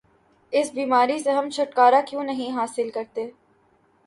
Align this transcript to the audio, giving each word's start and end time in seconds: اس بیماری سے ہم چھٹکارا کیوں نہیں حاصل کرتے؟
اس 0.53 0.71
بیماری 0.73 1.17
سے 1.19 1.31
ہم 1.31 1.49
چھٹکارا 1.49 2.01
کیوں 2.07 2.23
نہیں 2.23 2.55
حاصل 2.55 2.89
کرتے؟ 2.89 3.29